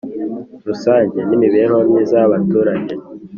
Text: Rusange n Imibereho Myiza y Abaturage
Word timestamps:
Rusange 0.67 1.17
n 1.29 1.31
Imibereho 1.37 1.77
Myiza 1.87 2.15
y 2.21 2.25
Abaturage 2.27 2.93